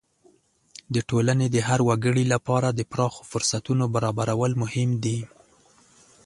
د 0.93 0.95
ټولنې 1.09 1.47
د 1.51 1.57
هر 1.67 1.79
وګړي 1.89 2.25
لپاره 2.33 2.67
د 2.71 2.81
پراخو 2.91 3.21
فرصتونو 3.31 3.83
برابرول 3.95 4.51
مهم 4.63 4.89
دي. 5.03 5.19